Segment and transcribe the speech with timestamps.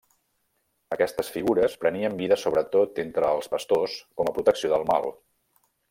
[0.95, 5.11] Aquestes figures prenien vida sobretot entre els pastors com a protecció del mal.